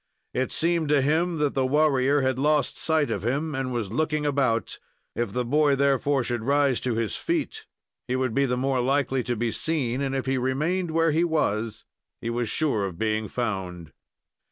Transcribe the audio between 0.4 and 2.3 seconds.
seemed to him that the warrior